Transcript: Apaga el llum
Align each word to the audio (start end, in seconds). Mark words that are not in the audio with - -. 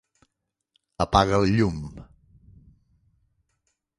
Apaga 1.05 1.35
el 1.41 1.45
llum 1.59 1.77